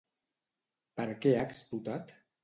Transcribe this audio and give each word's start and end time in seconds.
Per 0.99 1.05
què 1.25 1.33
ha 1.35 1.43
explotat? 1.49 2.15